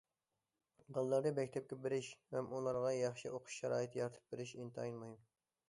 بالىلارنى 0.95 1.31
مەكتەپكە 1.39 1.77
بېرىش 1.83 2.09
ھەم 2.37 2.49
ئۇلارغا 2.55 2.95
ياخشى 3.01 3.35
ئوقۇش 3.35 3.61
شارائىتى 3.61 4.03
يارىتىپ 4.03 4.35
بېرىش 4.35 4.59
ئىنتايىن 4.61 5.01
مۇھىم. 5.05 5.17